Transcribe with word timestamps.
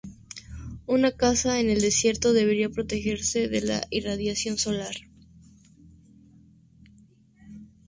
Una 0.87 1.11
casa 1.11 1.59
en 1.59 1.69
el 1.69 1.79
desierto 1.79 2.33
debería 2.33 2.71
protegerse 2.71 3.47
de 3.49 3.61
la 3.61 3.83
irradiación 3.91 4.57
solar. 4.57 4.95